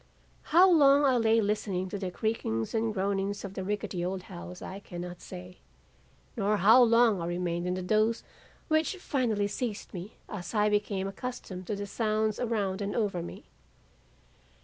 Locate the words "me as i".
9.93-10.69